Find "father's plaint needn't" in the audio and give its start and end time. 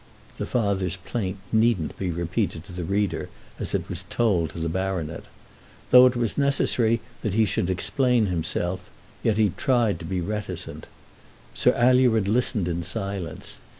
0.47-1.95